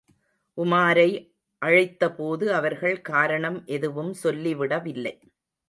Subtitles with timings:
[0.57, 1.09] உமாரை
[1.61, 5.15] அழைத்தபோது அவர்கள் காரணம் எதுவும் சொல்லிவிடவில்லை.